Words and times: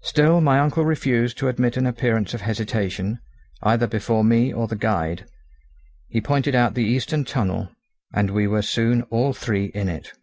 Still 0.00 0.40
my 0.40 0.58
uncle 0.58 0.86
refused 0.86 1.36
to 1.36 1.48
admit 1.48 1.76
an 1.76 1.84
appearance 1.84 2.32
of 2.32 2.40
hesitation, 2.40 3.18
either 3.60 3.86
before 3.86 4.24
me 4.24 4.50
or 4.50 4.66
the 4.66 4.74
guide; 4.74 5.26
he 6.08 6.22
pointed 6.22 6.54
out 6.54 6.72
the 6.72 6.84
Eastern 6.84 7.26
tunnel, 7.26 7.68
and 8.10 8.30
we 8.30 8.46
were 8.46 8.62
soon 8.62 9.02
all 9.10 9.34
three 9.34 9.66
in 9.66 9.90
it. 9.90 10.14